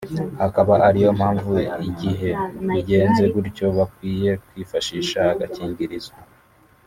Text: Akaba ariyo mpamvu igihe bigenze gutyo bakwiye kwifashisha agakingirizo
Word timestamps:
Akaba 0.47 0.73
ariyo 0.87 1.11
mpamvu 1.19 1.53
igihe 1.89 2.29
bigenze 2.73 3.23
gutyo 3.33 3.65
bakwiye 3.77 4.31
kwifashisha 4.45 5.19
agakingirizo 5.33 6.13